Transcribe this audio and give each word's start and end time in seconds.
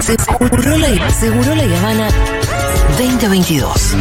Seguro 0.00 0.76
la, 0.76 1.10
Seguro 1.10 1.54
la 1.54 1.78
Habana 1.78 2.08
2022. 2.98 3.96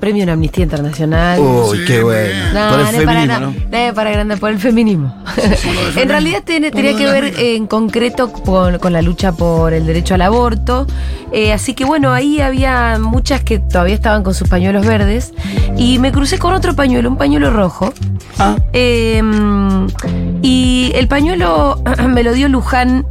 Premio 0.00 0.22
en 0.22 0.30
Amnistía 0.30 0.64
Internacional. 0.64 1.38
Uy, 1.38 1.84
qué 1.86 2.02
bueno. 2.02 2.44
No, 2.54 2.70
Por 2.70 2.80
el 2.80 2.84
no 2.84 2.90
es 2.90 3.04
para 3.04 3.20
feminismo, 3.20 3.26
nada, 3.26 3.40
¿no? 3.40 3.54
no 3.70 3.76
es 3.76 3.92
para 3.92 4.10
grande, 4.10 4.36
por 4.38 4.50
el 4.50 4.58
feminismo. 4.58 5.14
en 5.96 6.08
realidad 6.08 6.42
tiene, 6.44 6.70
tenía 6.70 6.96
que 6.96 7.06
ver 7.06 7.24
eh, 7.24 7.56
en 7.56 7.66
concreto 7.66 8.32
con, 8.32 8.78
con 8.78 8.92
la 8.92 9.02
lucha 9.02 9.32
por 9.32 9.72
el 9.72 9.86
derecho 9.86 10.14
al 10.14 10.22
aborto. 10.22 10.86
Eh, 11.32 11.52
así 11.52 11.74
que 11.74 11.84
bueno, 11.84 12.12
ahí 12.12 12.40
había 12.40 12.98
muchas 12.98 13.42
que 13.44 13.58
todavía 13.60 13.94
estaban 13.94 14.22
con 14.24 14.34
sus 14.34 14.48
pañuelos 14.48 14.84
verdes. 14.86 15.32
Y 15.76 15.98
me 15.98 16.10
crucé 16.12 16.38
con 16.38 16.52
otro 16.54 16.74
pañuelo, 16.74 17.08
un 17.10 17.16
pañuelo 17.16 17.50
rojo. 17.50 17.92
Ah, 18.38 18.56
Eh, 18.72 19.22
y 20.42 20.92
el 20.94 21.06
pañuelo 21.08 21.82
me 22.08 22.22
lo 22.22 22.32
dio 22.32 22.48
Luján 22.48 23.06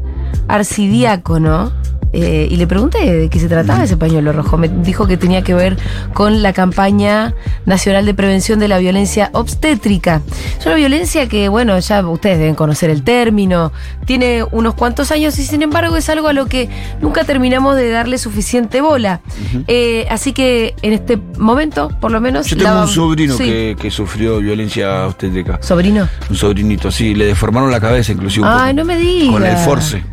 Arcidiácono. 0.48 1.72
Eh, 2.14 2.48
y 2.50 2.56
le 2.56 2.66
pregunté 2.68 3.00
de 3.14 3.30
qué 3.30 3.40
se 3.40 3.48
trataba 3.48 3.84
ese 3.84 3.98
pañuelo 3.98 4.34
rojo. 4.34 4.58
Me 4.58 4.68
dijo 4.68 5.08
que 5.08 5.18
tenía 5.18 5.42
que 5.44 5.54
ver 5.54 5.78
con 6.14 6.42
la 6.42 6.54
campaña 6.54 7.34
nacional 7.66 8.06
de 8.06 8.14
prevención 8.14 8.60
de 8.60 8.68
la 8.68 8.78
violencia 8.80 9.30
obstétrica. 9.34 10.22
Es 10.60 10.66
una 10.66 10.76
violencia 10.76 11.28
que, 11.28 11.50
bueno, 11.50 11.78
ya 11.80 12.06
ustedes 12.08 12.40
deben 12.40 12.56
conocer 12.56 12.90
el 12.90 13.04
término. 13.04 13.72
Tiene 14.06 14.44
unos 14.52 14.74
cuantos 14.74 15.12
años 15.12 15.38
y, 15.40 15.46
sin 15.46 15.62
embargo, 15.62 15.96
es 15.98 16.10
algo 16.10 16.28
a 16.28 16.34
lo 16.34 16.48
que 16.48 16.70
nunca 17.02 17.24
terminamos 17.24 17.76
de 17.76 17.90
darle 17.90 18.18
suficiente 18.18 18.82
bola. 18.82 19.22
Eh, 19.68 20.08
así 20.10 20.34
que 20.34 20.76
en 20.82 20.94
este 20.94 21.18
momento, 21.38 21.90
por 22.02 22.12
lo 22.12 22.20
menos. 22.22 22.48
yo 22.48 22.58
tengo 22.58 22.72
la- 22.74 22.82
un 22.84 22.88
sobrino 22.88 23.36
Sí. 23.38 23.44
que, 23.44 23.76
que 23.80 23.92
sufrió 23.92 24.40
violencia 24.40 25.06
obstétrica. 25.08 25.60
¿Sobrino? 25.62 26.08
Un 26.30 26.36
sobrinito, 26.36 26.92
sí, 26.92 27.14
le 27.14 27.26
deformaron 27.26 27.70
la 27.72 27.80
cabeza 27.80 28.12
inclusive 28.12 28.46
un 28.46 28.52
Ay, 28.52 28.74
poco. 28.74 28.74
no 28.74 28.86
me 28.86 28.98
digas. 28.98 29.32
Con 29.34 29.46
el 29.46 29.58
force. 29.58 30.04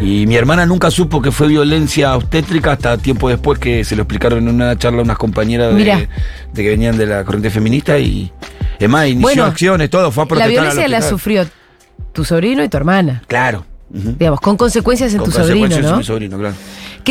Y 0.00 0.26
mi 0.26 0.36
hermana 0.36 0.64
nunca 0.64 0.90
supo 0.90 1.20
que 1.20 1.30
fue 1.30 1.48
violencia 1.48 2.16
obstétrica 2.16 2.72
hasta 2.72 2.96
tiempo 2.96 3.28
después 3.28 3.58
que 3.58 3.84
se 3.84 3.96
lo 3.96 4.02
explicaron 4.02 4.48
en 4.48 4.54
una 4.54 4.76
charla 4.78 5.00
a 5.00 5.04
unas 5.04 5.18
compañeras 5.18 5.74
de, 5.74 6.08
que 6.54 6.68
venían 6.68 6.96
de 6.96 7.06
la 7.06 7.24
corriente 7.24 7.50
feminista 7.50 7.98
y 7.98 8.32
es 8.78 8.88
más, 8.88 9.06
inició 9.06 9.22
Bueno, 9.22 9.44
acciones, 9.44 9.90
todo, 9.90 10.10
fue 10.10 10.22
a 10.22 10.24
La 10.24 10.28
protestar 10.28 10.50
violencia 10.50 10.84
al 10.84 10.90
la 10.90 11.02
sufrió 11.02 11.46
tu 12.12 12.24
sobrino 12.24 12.64
y 12.64 12.68
tu 12.68 12.76
hermana. 12.76 13.22
Claro. 13.26 13.66
Digamos, 13.90 14.40
con 14.40 14.56
consecuencias 14.56 15.12
en 15.12 15.18
Con 15.18 15.26
tu 15.26 15.32
sobrino, 15.32 15.66
consecuencias 15.66 15.84
en 15.84 15.90
¿no? 15.90 15.98
mi 15.98 16.04
sobrino, 16.04 16.38
claro. 16.38 16.54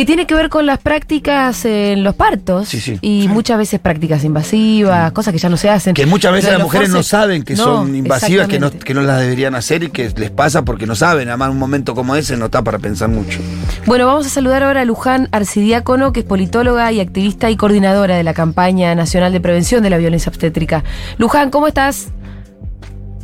Que 0.00 0.06
tiene 0.06 0.26
que 0.26 0.34
ver 0.34 0.48
con 0.48 0.64
las 0.64 0.78
prácticas 0.78 1.66
en 1.66 2.02
los 2.04 2.14
partos. 2.14 2.68
Sí, 2.68 2.80
sí. 2.80 2.98
Y 3.02 3.28
muchas 3.28 3.58
veces 3.58 3.80
prácticas 3.80 4.24
invasivas, 4.24 5.12
cosas 5.12 5.30
que 5.30 5.38
ya 5.38 5.50
no 5.50 5.58
se 5.58 5.68
hacen. 5.68 5.92
Que 5.92 6.06
muchas 6.06 6.32
veces 6.32 6.52
las 6.52 6.62
mujeres 6.62 6.88
no 6.88 7.02
saben 7.02 7.42
que 7.42 7.54
No, 7.54 7.64
son 7.64 7.94
invasivas, 7.94 8.48
que 8.48 8.58
no, 8.58 8.68
exactamente. 8.68 8.86
que 8.86 8.94
no 8.94 9.02
las 9.02 9.20
deberían 9.20 9.54
hacer 9.56 9.82
y 9.82 9.90
que 9.90 10.08
les 10.16 10.30
pasa 10.30 10.64
porque 10.64 10.86
no 10.86 10.94
saben. 10.94 11.28
Además, 11.28 11.48
en 11.48 11.52
un 11.52 11.58
momento 11.58 11.94
como 11.94 12.16
ese 12.16 12.38
no 12.38 12.46
está 12.46 12.64
para 12.64 12.78
pensar 12.78 13.10
mucho. 13.10 13.40
Bueno, 13.84 14.06
vamos 14.06 14.24
a 14.26 14.30
saludar 14.30 14.62
ahora 14.62 14.80
a 14.80 14.84
Luján 14.86 15.28
Arcidiácono, 15.32 16.14
que 16.14 16.20
es 16.20 16.26
politóloga 16.26 16.90
y 16.92 17.00
activista 17.00 17.50
y 17.50 17.58
coordinadora 17.58 18.16
de 18.16 18.22
la 18.22 18.32
campaña 18.32 18.94
nacional 18.94 19.34
de 19.34 19.40
prevención 19.42 19.82
de 19.82 19.90
la 19.90 19.98
violencia 19.98 20.30
obstétrica. 20.30 20.82
Luján, 21.18 21.50
¿cómo 21.50 21.66
estás? 21.66 22.08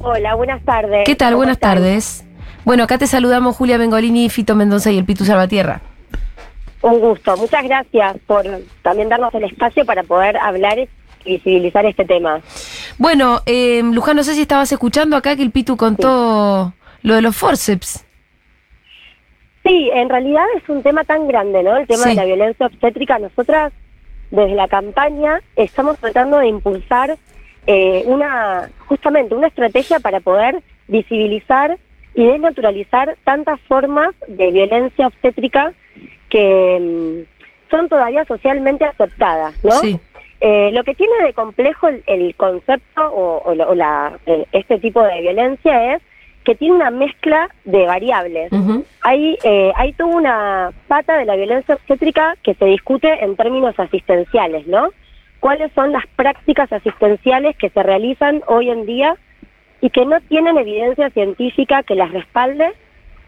Hola, 0.00 0.34
buenas 0.34 0.62
tardes. 0.62 1.04
¿Qué 1.06 1.16
tal? 1.16 1.28
¿Cómo 1.28 1.38
Buenas 1.38 1.58
tardes. 1.58 2.26
Bueno, 2.66 2.84
acá 2.84 2.98
te 2.98 3.06
saludamos 3.06 3.56
Julia 3.56 3.78
Bengolini, 3.78 4.28
Fito 4.28 4.54
Mendoza 4.54 4.90
y 4.90 4.98
el 4.98 5.06
Pitu 5.06 5.24
Salvatierra. 5.24 5.80
Un 6.86 7.00
gusto. 7.00 7.36
Muchas 7.36 7.64
gracias 7.64 8.16
por 8.28 8.44
también 8.82 9.08
darnos 9.08 9.34
el 9.34 9.42
espacio 9.42 9.84
para 9.84 10.04
poder 10.04 10.36
hablar 10.36 10.78
y 10.78 10.88
visibilizar 11.24 11.84
este 11.84 12.04
tema. 12.04 12.40
Bueno, 12.96 13.40
eh, 13.44 13.82
Luján, 13.82 14.14
no 14.14 14.22
sé 14.22 14.34
si 14.34 14.42
estabas 14.42 14.70
escuchando 14.70 15.16
acá 15.16 15.34
que 15.34 15.42
el 15.42 15.50
Pitu 15.50 15.76
contó 15.76 16.72
lo 17.02 17.14
de 17.14 17.22
los 17.22 17.36
forceps. 17.36 18.04
Sí, 19.64 19.90
en 19.92 20.08
realidad 20.08 20.44
es 20.56 20.68
un 20.68 20.84
tema 20.84 21.02
tan 21.02 21.26
grande, 21.26 21.64
¿no? 21.64 21.76
El 21.76 21.88
tema 21.88 22.04
Sí. 22.04 22.10
de 22.10 22.14
la 22.14 22.24
violencia 22.24 22.66
obstétrica. 22.66 23.18
Nosotras, 23.18 23.72
desde 24.30 24.54
la 24.54 24.68
campaña, 24.68 25.40
estamos 25.56 25.98
tratando 25.98 26.38
de 26.38 26.46
impulsar 26.46 27.16
eh, 27.66 28.04
una, 28.06 28.70
justamente, 28.86 29.34
una 29.34 29.48
estrategia 29.48 29.98
para 29.98 30.20
poder 30.20 30.62
visibilizar 30.86 31.76
y 32.16 32.26
desnaturalizar 32.26 33.16
tantas 33.24 33.60
formas 33.68 34.10
de 34.26 34.50
violencia 34.50 35.06
obstétrica 35.06 35.72
que 36.30 36.78
mm, 36.80 37.70
son 37.70 37.88
todavía 37.88 38.24
socialmente 38.24 38.84
aceptadas, 38.84 39.54
¿no? 39.64 39.70
Sí. 39.72 39.98
Eh, 40.40 40.70
lo 40.72 40.82
que 40.84 40.94
tiene 40.94 41.12
de 41.24 41.32
complejo 41.32 41.88
el, 41.88 42.02
el 42.06 42.34
concepto 42.34 43.02
o, 43.10 43.38
o 43.38 43.50
o 43.52 43.74
la- 43.74 44.18
eh, 44.26 44.44
este 44.52 44.78
tipo 44.78 45.02
de 45.02 45.20
violencia 45.20 45.94
es 45.94 46.02
que 46.44 46.54
tiene 46.54 46.74
una 46.74 46.90
mezcla 46.90 47.48
de 47.64 47.86
variables. 47.86 48.52
Ujú. 48.52 48.84
Hay, 49.02 49.36
eh, 49.42 49.72
hay 49.76 49.92
toda 49.94 50.14
una 50.14 50.70
pata 50.88 51.16
de 51.18 51.24
la 51.24 51.36
violencia 51.36 51.74
obstétrica 51.74 52.36
que 52.42 52.54
se 52.54 52.66
discute 52.66 53.08
en 53.24 53.34
términos 53.36 53.74
asistenciales, 53.78 54.66
¿no? 54.66 54.90
¿Cuáles 55.40 55.72
son 55.72 55.90
las 55.92 56.06
prácticas 56.16 56.72
asistenciales 56.72 57.56
que 57.56 57.70
se 57.70 57.82
realizan 57.82 58.42
hoy 58.46 58.70
en 58.70 58.86
día 58.86 59.16
y 59.86 59.90
que 59.90 60.04
no 60.04 60.20
tienen 60.22 60.58
evidencia 60.58 61.10
científica 61.10 61.84
que 61.84 61.94
las 61.94 62.10
respalde 62.10 62.72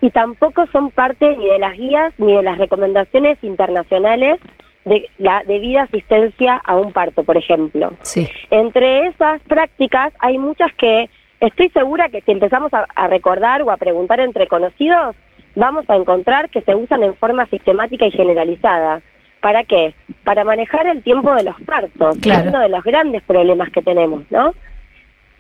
y 0.01 0.11
tampoco 0.11 0.67
son 0.73 0.91
parte 0.91 1.37
ni 1.37 1.47
de 1.47 1.59
las 1.61 1.75
guías 1.77 2.13
ni 2.19 2.33
de 2.35 2.43
las 2.43 2.59
recomendaciones 2.59 3.39
internacionales 3.43 4.41
de 4.85 5.09
la 5.19 5.45
debida 5.47 5.83
asistencia 5.83 6.57
a 6.65 6.75
un 6.77 6.93
parto, 6.93 7.23
por 7.23 7.37
ejemplo? 7.37 7.93
Sí. 8.03 8.29
Entre 8.51 9.07
esas 9.07 9.41
prácticas 9.43 10.13
hay 10.19 10.37
muchas 10.39 10.73
que 10.75 11.09
estoy 11.39 11.69
segura 11.69 12.09
que 12.09 12.23
si 12.23 12.33
empezamos 12.33 12.75
a, 12.75 12.87
a 12.97 13.07
recordar 13.07 13.63
o 13.63 13.71
a 13.71 13.77
preguntar 13.77 14.19
entre 14.19 14.49
conocidos, 14.49 15.15
vamos 15.55 15.85
a 15.89 15.95
encontrar 15.95 16.49
que 16.51 16.63
se 16.63 16.75
usan 16.75 17.05
en 17.05 17.15
forma 17.15 17.47
sistemática 17.47 18.05
y 18.07 18.11
generalizada. 18.11 19.01
¿Para 19.41 19.63
qué? 19.63 19.95
Para 20.25 20.43
manejar 20.43 20.89
el 20.89 21.03
tiempo 21.05 21.33
de 21.37 21.45
los 21.45 21.61
partos, 21.63 22.17
que 22.17 22.23
Claro. 22.31 22.41
es 22.43 22.49
uno 22.49 22.61
de 22.61 22.69
los 22.71 22.83
grandes 22.83 23.23
problemas 23.23 23.71
que 23.71 23.83
tenemos, 23.83 24.25
¿no? 24.31 24.53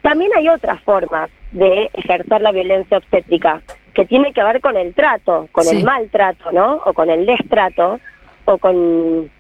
También 0.03 0.31
hay 0.37 0.49
otras 0.49 0.81
formas 0.83 1.31
de 1.53 1.91
ejercer 1.95 2.41
la 2.41 2.53
violencia 2.53 2.99
obstétrica, 2.99 3.63
que 3.95 4.05
tiene 4.05 4.33
que 4.33 4.43
ver 4.45 4.61
con 4.61 4.77
el 4.77 4.95
trato, 4.95 5.49
con 5.53 5.65
Sí. 5.65 5.79
el 5.79 5.85
maltrato, 5.85 6.53
¿no? 6.53 6.77
O 6.85 6.93
con 6.93 7.11
el 7.11 7.27
destrato, 7.27 7.99
o 8.45 8.59
con, 8.59 9.31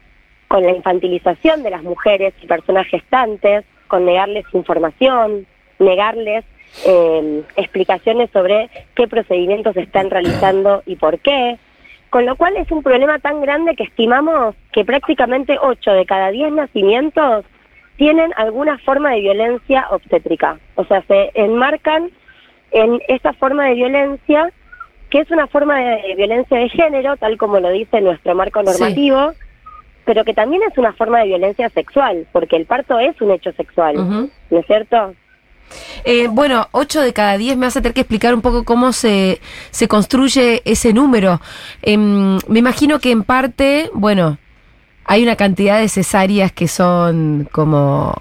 con 0.49 0.63
la 0.63 0.73
infantilización 0.73 1.63
de 1.63 1.71
las 1.71 1.83
mujeres 1.83 2.35
y 2.43 2.47
personas 2.47 2.87
gestantes, 2.89 3.65
con 3.87 4.05
negarles 4.05 4.45
información, 4.53 5.47
negarles 5.79 6.45
eh, 6.87 7.43
explicaciones 7.57 8.29
sobre 8.31 8.69
qué 8.95 9.09
procedimientos 9.09 9.75
se 9.75 9.81
están 9.83 10.11
realizando 10.11 10.83
y 10.87 10.97
por 10.97 11.19
qué. 11.21 11.57
Con 12.11 12.27
lo 12.27 12.37
cual 12.37 12.57
es 12.57 12.71
un 12.71 12.83
problema 12.83 13.19
tan 13.19 13.41
grande 13.41 13.75
que 13.77 13.85
estimamos 13.85 14.55
que 14.73 14.85
prácticamente 14.85 15.57
8 15.61 15.93
de 15.93 16.05
cada 16.07 16.31
10 16.31 16.53
nacimientos 16.53 17.45
tienen 17.99 18.33
alguna 18.37 18.79
forma 18.79 19.11
de 19.11 19.21
violencia 19.21 19.87
obstétrica. 19.91 20.59
O 20.77 20.85
sea, 20.85 21.03
se 21.03 21.31
enmarcan 21.35 22.11
en 22.71 23.01
esa 23.09 23.33
forma 23.35 23.67
de 23.67 23.75
violencia, 23.75 24.51
que 25.11 25.21
es 25.21 25.31
una 25.31 25.49
forma 25.49 25.79
de 25.81 26.15
violencia 26.17 26.59
de 26.59 26.69
género, 26.69 27.17
tal 27.17 27.37
como 27.37 27.59
lo 27.59 27.71
dice 27.71 28.01
nuestro 28.01 28.35
marco 28.37 28.63
normativo, 28.63 29.33
pero 30.05 30.25
que 30.25 30.33
también 30.33 30.63
es 30.63 30.79
una 30.79 30.93
forma 30.93 31.19
de 31.19 31.27
violencia 31.27 31.69
sexual, 31.71 32.27
porque 32.33 32.57
el 32.57 32.67
parto 32.67 32.99
es 33.01 33.21
un 33.21 33.33
hecho 33.33 33.53
sexual. 33.53 33.97
¿no 33.97 34.59
es 34.59 34.67
cierto? 34.67 35.15
Eh, 36.05 36.29
bueno, 36.31 36.69
8 36.71 37.03
de 37.03 37.13
cada 37.13 37.37
10 37.37 37.57
me 37.57 37.67
a 37.67 37.71
tener 37.71 37.93
que 37.93 38.01
explicar 38.03 38.33
un 38.33 38.41
poco 38.41 38.65
cómo 38.65 38.93
se, 38.93 39.41
se 39.71 39.89
construye 39.89 40.63
ese 40.65 40.93
número. 40.93 41.41
Em, 41.83 42.39
me 42.47 42.61
imagino 42.61 43.01
que 43.01 43.11
en 43.11 43.25
parte, 43.25 43.91
bueno, 43.93 44.39
hay 45.08 45.22
una 45.22 45.37
cantidad 45.37 45.81
de 45.81 45.88
cesáreas 45.88 46.52
que 46.52 46.69
son 46.69 47.49
como 47.50 48.14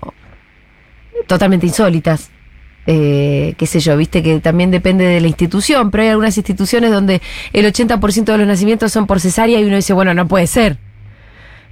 totalmente 1.27 1.67
insólitas. 1.67 2.31
Eh, 2.87 3.55
qué 3.57 3.65
sé 3.65 3.81
yo, 3.81 3.97
viste 3.97 4.23
que 4.23 4.39
también 4.39 4.71
depende 4.71 5.03
de 5.03 5.19
la 5.19 5.27
institución, 5.27 5.91
pero 5.91 6.03
hay 6.03 6.09
algunas 6.09 6.37
instituciones 6.37 6.89
donde 6.89 7.21
el 7.51 7.65
80% 7.65 8.23
de 8.23 8.37
los 8.37 8.47
nacimientos 8.47 8.93
son 8.93 9.05
por 9.05 9.19
cesárea 9.19 9.59
y 9.59 9.65
uno 9.65 9.75
dice, 9.75 9.91
bueno, 9.91 10.13
no 10.13 10.29
puede 10.29 10.47
ser. 10.47 10.77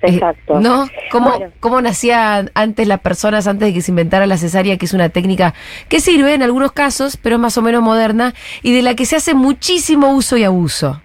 Eh, 0.01 0.15
Exacto. 0.15 0.59
¿No? 0.59 0.89
¿Cómo, 1.09 1.29
Bueno. 1.29 1.51
¿Cómo 1.62 1.81
nacían 1.81 2.51
antes 2.53 2.85
las 2.85 3.00
personas, 3.00 3.47
antes 3.47 3.69
de 3.69 3.73
que 3.73 3.81
se 3.81 3.91
inventara 3.91 4.27
la 4.27 4.38
cesárea, 4.38 4.77
que 4.77 4.85
es 4.85 4.94
una 4.94 5.07
técnica 5.07 5.53
que 5.88 6.01
sirve 6.01 6.33
en 6.33 6.44
algunos 6.44 6.73
casos, 6.73 7.15
pero 7.15 7.38
es 7.38 7.41
más 7.41 7.57
o 7.57 7.62
menos 7.62 7.81
moderna, 7.81 8.33
y 8.63 8.73
de 8.73 8.81
la 8.81 8.95
que 8.95 9.06
se 9.06 9.15
hace 9.15 9.33
muchísimo 9.33 10.12
uso 10.12 10.35
y 10.35 10.44
abuso? 10.44 11.00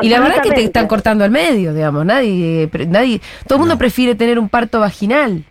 Y 0.00 0.08
la 0.08 0.20
verdad 0.20 0.38
es 0.38 0.42
que 0.42 0.54
te 0.54 0.64
están 0.64 0.86
cortando 0.88 1.22
al 1.24 1.30
medio, 1.30 1.74
digamos, 1.74 2.04
nadie, 2.06 2.66
pre- 2.68 2.86
nadie, 2.86 3.20
todo 3.46 3.56
el 3.56 3.60
mundo 3.60 3.76
prefiere 3.76 4.14
tener 4.14 4.38
un 4.38 4.48
parto 4.48 4.80
vaginal. 4.80 5.44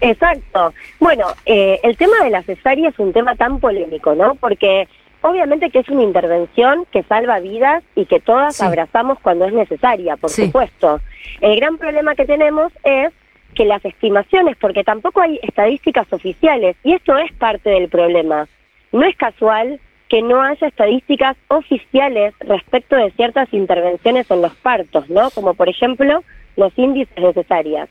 Exacto. 0.00 0.74
Bueno, 0.98 1.26
eh, 1.46 1.78
el 1.82 1.96
tema 1.96 2.16
de 2.24 2.30
la 2.30 2.42
cesárea 2.42 2.88
es 2.88 2.98
un 2.98 3.12
tema 3.12 3.36
tan 3.36 3.60
polémico, 3.60 4.14
¿no? 4.14 4.34
Porque 4.36 4.88
obviamente 5.20 5.70
que 5.70 5.78
es 5.80 5.88
una 5.88 6.02
intervención 6.02 6.86
que 6.90 7.04
salva 7.04 7.38
vidas 7.38 7.84
y 7.94 8.06
que 8.06 8.18
todas 8.18 8.56
Sí. 8.56 8.64
abrazamos 8.64 9.18
cuando 9.20 9.44
es 9.44 9.52
necesaria, 9.52 10.16
por 10.16 10.30
Sí. 10.30 10.46
supuesto. 10.46 11.00
El 11.40 11.54
gran 11.56 11.78
problema 11.78 12.14
que 12.16 12.24
tenemos 12.24 12.72
es 12.82 13.12
que 13.54 13.64
las 13.64 13.84
estimaciones, 13.84 14.56
porque 14.56 14.82
tampoco 14.82 15.20
hay 15.20 15.38
estadísticas 15.42 16.10
oficiales, 16.10 16.74
y 16.82 16.94
esto 16.94 17.16
es 17.18 17.30
parte 17.34 17.70
del 17.70 17.88
problema. 17.88 18.48
No 18.90 19.02
es 19.04 19.14
casual 19.16 19.78
que 20.12 20.20
no 20.20 20.42
haya 20.42 20.66
estadísticas 20.66 21.38
oficiales 21.48 22.34
respecto 22.40 22.96
de 22.96 23.10
ciertas 23.12 23.48
intervenciones 23.54 24.30
en 24.30 24.42
los 24.42 24.54
partos, 24.56 25.08
¿no? 25.08 25.30
Como 25.30 25.54
por 25.54 25.70
ejemplo 25.70 26.22
los 26.54 26.70
índices 26.76 27.16
de 27.16 27.32
cesáreas. 27.32 27.88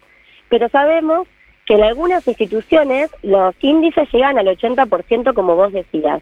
Pero 0.48 0.70
sabemos 0.70 1.28
que 1.66 1.74
en 1.74 1.82
algunas 1.82 2.28
instituciones 2.28 3.10
los 3.24 3.56
índices 3.62 4.08
llegan 4.14 4.38
al 4.38 4.46
80%, 4.46 5.34
como 5.34 5.56
vos 5.56 5.74
decías. 5.74 6.22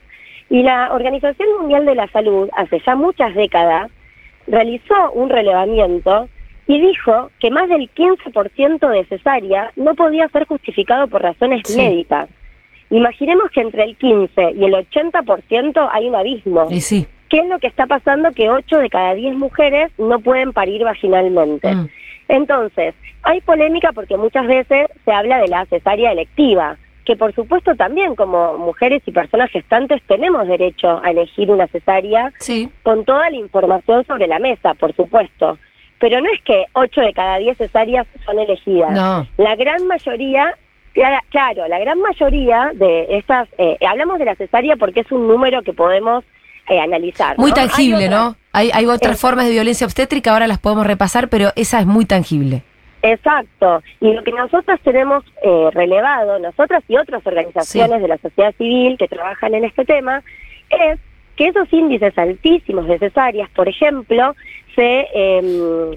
Y 0.49 0.63
la 0.63 0.93
Organización 0.93 1.49
Mundial 1.59 1.85
de 1.85 1.95
la 1.95 2.07
Salud, 2.07 2.47
hace 2.55 2.79
ya 2.79 2.95
muchas 2.95 3.35
décadas, 3.35 3.91
realizó 4.47 5.11
un 5.11 5.29
relevamiento 5.29 6.29
y 6.65 6.79
dijo 6.79 7.29
que 7.41 7.51
más 7.51 7.67
del 7.67 7.89
15% 7.93 8.87
de 8.87 9.03
cesárea 9.03 9.73
no 9.75 9.95
podía 9.95 10.29
ser 10.29 10.45
justificado 10.47 11.09
por 11.09 11.23
razones 11.23 11.63
Sí. 11.65 11.75
médicas. 11.75 12.29
Imaginemos 12.89 13.51
que 13.51 13.61
entre 13.61 13.83
el 13.83 13.95
15 13.97 14.51
y 14.57 14.63
el 14.65 14.73
80% 14.73 15.89
hay 15.91 16.07
un 16.09 16.15
abismo. 16.15 16.67
Y 16.69 16.81
sí. 16.81 17.05
¿Qué 17.29 17.39
es 17.39 17.47
lo 17.47 17.59
que 17.59 17.67
está 17.67 17.85
pasando? 17.85 18.31
Que 18.31 18.49
8 18.49 18.77
de 18.79 18.89
cada 18.89 19.13
10 19.13 19.35
mujeres 19.35 19.91
no 19.99 20.19
pueden 20.19 20.51
parir 20.53 20.83
vaginalmente. 20.83 21.73
Mm. 21.73 21.87
Entonces, 22.27 22.95
hay 23.23 23.41
polémica 23.41 23.91
porque 23.93 24.17
muchas 24.17 24.47
veces 24.47 24.87
se 25.05 25.11
habla 25.11 25.39
de 25.39 25.47
la 25.47 25.65
cesárea 25.65 26.11
electiva, 26.11 26.77
que 27.05 27.15
por 27.15 27.33
supuesto 27.33 27.75
también 27.75 28.15
como 28.15 28.57
mujeres 28.57 29.01
y 29.05 29.11
personas 29.11 29.49
gestantes 29.51 30.01
tenemos 30.07 30.47
derecho 30.47 31.01
a 31.03 31.11
elegir 31.11 31.49
una 31.51 31.67
cesárea 31.67 32.31
Sí. 32.39 32.69
con 32.83 33.03
toda 33.05 33.29
la 33.29 33.35
información 33.37 34.05
sobre 34.05 34.27
la 34.27 34.39
mesa, 34.39 34.73
por 34.75 34.93
supuesto. 34.95 35.57
Pero 35.99 36.21
no 36.21 36.29
es 36.31 36.41
que 36.43 36.65
8 36.73 37.01
de 37.01 37.13
cada 37.13 37.37
10 37.37 37.57
cesáreas 37.57 38.07
son 38.25 38.39
elegidas. 38.39 38.91
No. 38.91 39.27
La 39.37 39.55
gran 39.55 39.85
mayoría, 39.87 40.55
claro, 41.29 41.67
la 41.67 41.79
gran 41.79 41.99
mayoría 41.99 42.71
de 42.73 43.17
estas, 43.17 43.47
eh, 43.57 43.77
hablamos 43.87 44.19
de 44.19 44.25
la 44.25 44.35
cesárea 44.35 44.75
porque 44.75 45.01
es 45.01 45.11
un 45.11 45.27
número 45.27 45.61
que 45.63 45.73
podemos 45.73 46.23
eh, 46.69 46.79
analizar. 46.79 47.37
Muy 47.37 47.51
tangible, 47.51 48.09
¿no? 48.09 48.35
Hay, 48.51 48.69
hay 48.73 48.85
otras 48.85 49.19
formas 49.19 49.45
de 49.45 49.51
violencia 49.51 49.85
obstétrica, 49.85 50.31
ahora 50.31 50.47
las 50.47 50.59
podemos 50.59 50.85
repasar, 50.85 51.29
pero 51.29 51.49
esa 51.55 51.79
es 51.79 51.85
muy 51.85 52.05
tangible. 52.05 52.63
Exacto. 53.01 53.81
Y 54.01 54.13
lo 54.13 54.23
que 54.23 54.31
nosotras 54.31 54.79
tenemos 54.83 55.23
eh, 55.41 55.69
relevado, 55.71 56.37
nosotras 56.39 56.83
y 56.87 56.97
otras 56.97 57.25
organizaciones 57.25 57.97
Sí. 57.97 58.01
de 58.01 58.07
la 58.07 58.17
sociedad 58.17 58.53
civil 58.57 58.97
que 58.97 59.07
trabajan 59.07 59.53
en 59.53 59.63
este 59.63 59.85
tema, 59.85 60.21
es 60.69 60.99
que 61.35 61.47
esos 61.47 61.71
índices 61.71 62.17
altísimos 62.17 62.87
de 62.87 62.99
cesáreas, 62.99 63.49
por 63.51 63.69
ejemplo, 63.69 64.35
se 64.75 65.07
em, 65.13 65.95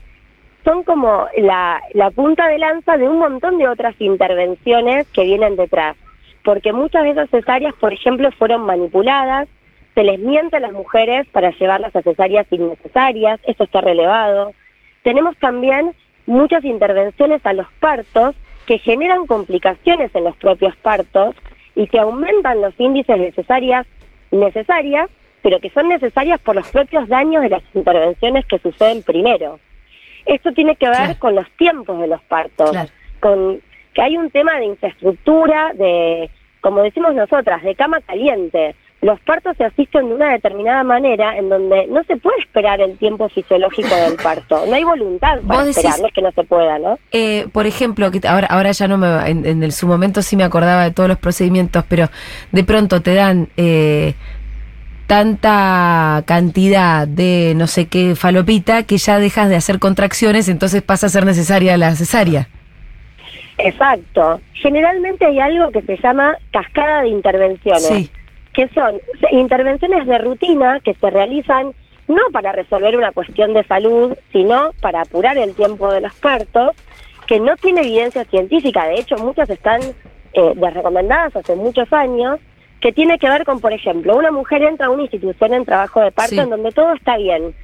son 0.65 0.85
como 0.85 1.27
la, 1.37 1.81
punta 2.15 2.49
de 2.49 2.59
lanza 2.59 2.97
de 2.97 3.09
un 3.09 3.19
montón 3.19 3.59
de 3.59 3.69
otras 3.69 3.95
intervenciones 4.01 5.07
que 5.09 5.25
vienen 5.25 5.57
detrás. 5.57 5.97
Porque 6.45 6.73
muchas 6.73 7.05
de 7.05 7.11
esas 7.11 7.31
cesáreas, 7.31 7.75
por 7.75 7.93
ejemplo, 7.93 8.31
fueron 8.33 8.63
manipuladas, 8.63 9.49
se 9.95 10.03
les 10.03 10.19
miente 10.19 10.57
a 10.57 10.61
las 10.61 10.73
mujeres 10.73 11.27
para 11.29 11.51
llevarlas 11.51 11.95
a 11.95 12.03
cesáreas 12.03 12.47
innecesarias, 12.51 13.41
eso 13.45 13.65
está 13.65 13.81
relevado. 13.81 14.53
Tenemos 15.03 15.37
también 15.39 15.95
muchas 16.27 16.65
intervenciones 16.65 17.45
a 17.45 17.53
los 17.53 17.67
partos 17.81 18.35
que 18.67 18.79
generan 18.79 19.27
complicaciones 19.27 20.15
en 20.15 20.25
los 20.25 20.37
propios 20.37 20.75
partos 20.77 21.35
y 21.75 21.87
que 21.89 21.99
aumentan 21.99 22.61
los 22.61 22.79
índices 22.79 23.19
de 23.19 23.33
cesáreas 23.33 23.87
necesarias, 24.31 25.11
pero 25.43 25.61
que 25.61 25.71
son 25.71 25.89
necesarias 25.89 26.41
por 26.41 26.55
los 26.55 26.69
propios 26.71 27.09
daños 27.09 27.43
de 27.43 27.51
las 27.51 27.63
intervenciones 27.75 28.47
que 28.47 28.59
suceden 28.59 29.03
primero. 29.03 29.59
Esto 30.27 30.53
tiene 30.53 30.77
que 30.77 30.87
ver 30.89 30.97
Claro. 30.97 31.19
con 31.19 31.35
los 31.35 31.51
tiempos 31.59 32.01
de 32.01 32.07
los 32.07 32.23
partos, 32.23 32.71
Claro. 32.71 32.89
con 33.21 33.61
que 33.95 34.03
hay 34.03 34.17
un 34.17 34.31
tema 34.31 34.59
de 34.59 34.65
infraestructura, 34.67 35.73
de, 35.75 36.31
como 36.61 36.83
decimos 36.83 37.15
nosotras, 37.15 37.63
de 37.63 37.75
cama 37.75 38.01
caliente. 38.01 38.75
Los 39.03 39.19
partos 39.21 39.57
se 39.57 39.65
asisten 39.65 40.09
de 40.09 40.15
una 40.15 40.31
determinada 40.31 40.85
manera 40.85 41.37
en 41.37 41.49
donde 41.49 41.89
no 41.89 42.05
se 42.05 42.17
puede 42.19 42.39
esperar 42.39 42.81
el 42.81 42.97
tiempo 42.99 43.29
fisiológico 43.29 43.93
del 43.97 44.15
parto. 44.23 44.65
No 44.67 44.75
hay 44.75 44.85
voluntad 44.85 45.41
para 45.47 45.65
decís- 45.65 45.77
esperar, 45.79 45.99
no 46.01 46.07
es 46.07 46.13
que 46.15 46.23
no 46.23 46.31
se 46.31 46.45
pueda, 46.45 46.79
¿no? 46.79 46.99
Eh, 47.11 47.49
por 47.53 47.67
ejemplo, 47.67 48.11
que 48.13 48.21
ahora, 48.29 48.47
ahora 48.47 48.71
ya 48.71 48.87
no 48.87 48.97
me 48.99 49.09
va- 49.09 49.29
en, 49.29 49.45
en 49.45 49.73
su 49.73 49.89
momento 49.89 50.23
sí 50.23 50.37
me 50.37 50.45
acordaba 50.45 50.85
de 50.85 50.93
todos 50.93 51.09
los 51.09 51.19
procedimientos, 51.19 51.85
pero 51.89 52.09
de 52.53 52.63
pronto 52.65 53.03
te 53.03 53.15
dan 53.15 53.49
eh, 53.57 54.15
tanta 55.13 56.23
cantidad 56.25 57.07
de 57.07 57.53
no 57.55 57.67
sé 57.67 57.87
qué 57.87 58.17
falopita 58.17 58.85
que 58.85 58.97
ya 58.97 59.19
dejas 59.19 59.51
de 59.51 59.57
hacer 59.57 59.79
contracciones, 59.79 60.49
entonces 60.49 60.81
pasa 60.81 61.09
a 61.09 61.11
ser 61.11 61.27
necesaria 61.27 61.77
la 61.77 61.95
cesárea. 61.95 62.49
Exacto. 63.59 64.41
Generalmente 64.55 65.27
hay 65.27 65.39
algo 65.39 65.71
que 65.71 65.83
se 65.83 65.99
llama 65.99 66.39
cascada 66.51 67.03
de 67.03 67.09
intervenciones. 67.11 67.83
Sí. 67.83 68.11
que 68.55 68.69
son 68.69 69.03
intervenciones 69.33 70.07
de 70.07 70.17
rutina 70.17 70.81
que 70.81 70.95
se 70.95 71.11
realizan 71.11 71.73
no 72.09 72.23
para 72.33 72.53
resolver 72.53 72.97
una 72.97 73.13
cuestión 73.13 73.53
de 73.53 73.65
salud, 73.65 74.17
sino 74.33 74.71
para 74.81 75.03
apurar 75.03 75.37
el 75.37 75.55
tiempo 75.55 75.93
de 75.93 76.01
los 76.01 76.15
partos, 76.15 76.71
que 77.27 77.39
no 77.39 77.55
tiene 77.59 77.83
evidencia 77.83 78.25
científica, 78.25 78.87
de 78.87 79.01
hecho 79.01 79.17
muchas 79.19 79.51
están 79.51 79.83
eh, 80.33 80.53
desrecomendadas 80.55 81.37
hace 81.37 81.55
muchos 81.55 81.93
años, 81.93 82.41
que 82.83 82.93
tiene 82.93 83.19
que 83.19 83.31
ver 83.31 83.45
con, 83.45 83.61
por 83.61 83.73
ejemplo, 83.73 84.17
una 84.17 84.33
mujer 84.33 84.63
entra 84.63 84.87
a 84.87 84.91
una 84.91 85.03
institución 85.03 85.55
en 85.55 85.65
trabajo 85.65 86.01
de 86.01 86.11
parto 86.11 86.35
Sí. 86.35 86.41
en 86.41 86.51
donde 86.51 86.73
todo 86.73 86.93
está 86.93 87.17
bien, 87.17 87.55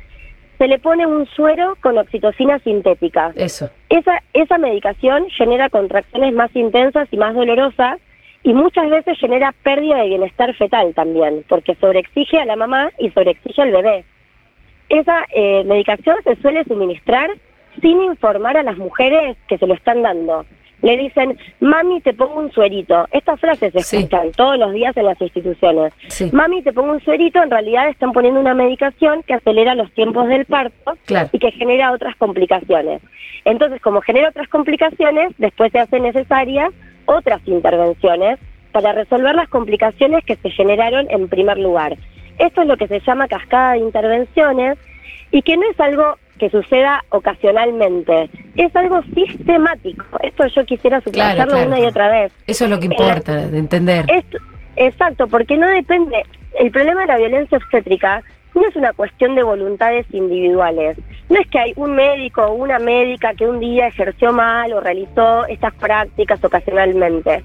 se 0.57 0.69
le 0.69 0.79
pone 0.79 1.07
un 1.07 1.27
suero 1.27 1.77
con 1.83 1.99
oxitocina 1.99 2.59
sintética. 2.61 3.33
Eso. 3.35 3.69
Esa, 3.89 4.23
esa 4.33 4.59
medicación 4.59 5.29
genera 5.31 5.69
contracciones 5.71 6.33
más 6.33 6.55
intensas 6.55 7.09
y 7.11 7.17
más 7.17 7.35
dolorosas 7.35 7.99
y 8.45 8.55
muchas 8.55 8.89
veces 8.89 9.19
genera 9.19 9.53
pérdida 9.65 9.97
de 9.99 10.09
bienestar 10.09 10.55
fetal 10.55 10.95
también, 10.95 11.45
porque 11.49 11.75
sobreexige 11.75 12.39
a 12.41 12.45
la 12.45 12.57
mamá 12.57 12.91
y 12.99 13.11
sobreexige 13.11 13.61
al 13.63 13.73
bebé. 13.73 14.05
Esa 14.89 15.27
eh, 15.35 15.65
medicación 15.65 16.17
se 16.25 16.37
suele 16.37 16.65
suministrar 16.65 17.31
sin 17.81 18.01
informar 18.03 18.57
a 18.57 18.63
las 18.63 18.79
mujeres 18.79 19.37
que 19.49 19.59
se 19.59 19.67
lo 19.67 19.75
están 19.75 20.03
dando. 20.03 20.47
Le 20.83 20.97
dicen, 20.97 21.37
mami, 21.61 22.01
te 22.03 22.15
pongo 22.15 22.39
un 22.39 22.53
suerito. 22.53 23.07
Estas 23.11 23.41
frases 23.41 23.73
se 23.73 23.81
Sí. 23.83 23.97
escuchan 23.97 24.31
todos 24.33 24.57
los 24.59 24.73
días 24.73 24.97
en 24.97 25.07
las 25.07 25.21
instituciones. 25.21 25.93
Sí. 26.09 26.31
Mami, 26.33 26.63
te 26.63 26.73
pongo 26.73 26.93
un 26.93 27.01
suerito, 27.01 27.43
en 27.43 27.51
realidad 27.51 27.89
están 27.89 28.13
poniendo 28.13 28.39
una 28.41 28.55
medicación 28.55 29.23
que 29.25 29.35
acelera 29.35 29.75
los 29.75 29.91
tiempos 29.93 30.29
del 30.29 30.45
parto 30.45 30.97
Claro. 31.07 31.29
y 31.33 31.39
que 31.41 31.51
genera 31.53 31.91
otras 31.93 32.15
complicaciones. 32.17 33.03
Entonces, 33.45 33.81
como 33.81 34.01
genera 34.03 34.29
otras 34.29 34.49
complicaciones, 34.49 35.33
después 35.39 35.73
se 35.73 35.81
hacen 35.81 36.03
necesarias 36.05 36.71
otras 37.07 37.41
intervenciones 37.47 38.39
para 38.73 38.93
resolver 38.93 39.35
las 39.35 39.49
complicaciones 39.49 40.25
que 40.25 40.37
se 40.37 40.51
generaron 40.51 41.07
en 41.11 41.29
primer 41.29 41.59
lugar. 41.59 41.97
Esto 42.39 42.63
es 42.63 42.69
lo 42.69 42.77
que 42.77 42.87
se 42.87 43.01
llama 43.01 43.27
cascada 43.27 43.73
de 43.73 43.79
intervenciones 43.79 44.79
y 45.33 45.43
que 45.43 45.57
no 45.57 45.63
es 45.71 45.81
algo 45.81 46.17
que 46.39 46.51
suceda 46.51 47.05
ocasionalmente, 47.11 48.31
es 48.57 48.75
algo 48.75 49.03
sistemático. 49.15 50.05
Esto 50.23 50.47
yo 50.49 50.65
quisiera 50.65 51.01
subrayarlo 51.01 51.53
claro. 51.53 51.69
una 51.69 51.81
y 51.81 51.85
otra 51.85 52.09
vez. 52.09 52.33
Eso 52.47 52.65
es 52.65 52.71
lo 52.71 52.81
que 52.81 52.87
importa, 52.87 53.49
de 53.49 53.59
entender. 53.59 54.07
Exacto, 54.77 55.27
porque 55.27 55.57
no 55.57 55.67
depende. 55.67 56.25
El 56.59 56.71
problema 56.71 57.03
de 57.03 57.07
la 57.09 57.19
violencia 57.19 57.59
obstétrica 57.59 58.23
no 58.55 58.67
es 58.67 58.77
una 58.77 58.93
cuestión 58.93 59.35
de 59.35 59.43
voluntades 59.43 60.07
individuales. 60.13 60.97
No 61.29 61.39
es 61.39 61.47
que 61.49 61.59
hay 61.59 61.73
un 61.77 61.95
médico 61.95 62.43
o 62.43 62.55
una 62.55 62.79
médica 62.79 63.35
que 63.35 63.47
un 63.47 63.61
día 63.61 63.89
ejerció 63.89 64.33
mal 64.33 64.73
o 64.73 64.81
realizó 64.81 65.47
estas 65.47 65.75
prácticas 65.75 66.43
ocasionalmente. 66.43 67.43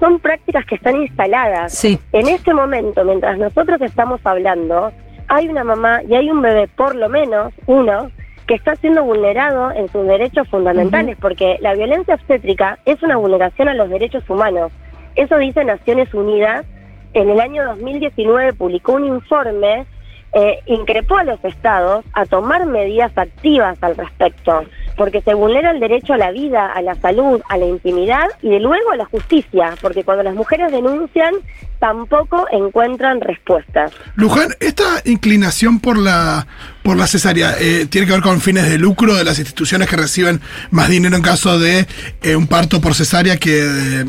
Son 0.00 0.18
prácticas 0.20 0.64
que 0.66 0.76
están 0.76 0.96
instaladas. 0.96 1.72
Sí. 1.72 1.98
En 2.12 2.28
este 2.28 2.52
momento, 2.54 3.04
mientras 3.04 3.38
nosotros 3.38 3.80
estamos 3.80 4.20
hablando, 4.24 4.92
hay 5.28 5.48
una 5.48 5.64
mamá 5.64 6.02
y 6.08 6.14
hay 6.14 6.30
un 6.30 6.42
bebé, 6.42 6.68
por 6.68 6.94
lo 6.94 7.08
menos 7.08 7.52
uno, 7.66 8.10
que 8.46 8.54
está 8.54 8.76
siendo 8.76 9.02
vulnerado 9.02 9.72
en 9.72 9.88
sus 9.90 10.06
derechos 10.06 10.48
fundamentales, 10.48 11.16
porque 11.20 11.58
la 11.60 11.74
violencia 11.74 12.14
obstétrica 12.14 12.78
es 12.84 13.02
una 13.02 13.16
vulneración 13.16 13.68
a 13.68 13.74
los 13.74 13.90
derechos 13.90 14.28
humanos. 14.30 14.70
Eso 15.16 15.36
dice 15.38 15.64
Naciones 15.64 16.12
Unidas. 16.14 16.64
En 17.12 17.28
el 17.28 17.40
año 17.40 17.64
2019 17.64 18.52
publicó 18.52 18.92
un 18.92 19.06
informe, 19.06 19.86
eh, 20.32 20.60
increpó 20.66 21.16
a 21.16 21.24
los 21.24 21.42
estados 21.44 22.04
a 22.12 22.26
tomar 22.26 22.66
medidas 22.66 23.16
activas 23.16 23.82
al 23.82 23.96
respecto, 23.96 24.64
porque 24.96 25.20
se 25.22 25.34
vulnera 25.34 25.70
el 25.70 25.80
derecho 25.80 26.14
a 26.14 26.16
la 26.16 26.30
vida, 26.30 26.72
a 26.72 26.80
la 26.82 26.94
salud, 26.96 27.40
a 27.48 27.56
la 27.56 27.66
intimidad 27.66 28.26
y 28.42 28.48
de 28.50 28.60
luego 28.60 28.90
a 28.92 28.96
la 28.96 29.04
justicia, 29.04 29.74
porque 29.80 30.04
cuando 30.04 30.22
las 30.22 30.34
mujeres 30.34 30.72
denuncian 30.72 31.34
tampoco 31.78 32.46
encuentran 32.50 33.20
respuestas. 33.20 33.92
Luján, 34.14 34.48
esta 34.60 35.02
inclinación 35.04 35.78
por 35.80 35.98
la 35.98 36.46
por 36.82 36.96
la 36.96 37.06
cesárea 37.06 37.54
eh, 37.60 37.86
tiene 37.90 38.06
que 38.06 38.12
ver 38.14 38.22
con 38.22 38.40
fines 38.40 38.70
de 38.70 38.78
lucro 38.78 39.14
de 39.14 39.24
las 39.24 39.38
instituciones 39.38 39.88
que 39.88 39.96
reciben 39.96 40.40
más 40.70 40.88
dinero 40.88 41.16
en 41.16 41.22
caso 41.22 41.58
de 41.58 41.86
eh, 42.22 42.36
un 42.36 42.46
parto 42.46 42.80
por 42.80 42.94
cesárea 42.94 43.36
que, 43.36 43.60
eh, 43.64 44.04